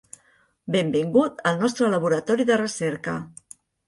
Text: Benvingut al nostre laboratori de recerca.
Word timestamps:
Benvingut 0.75 1.43
al 1.49 1.59
nostre 1.63 1.89
laboratori 1.97 2.47
de 2.51 2.57
recerca. 2.63 3.15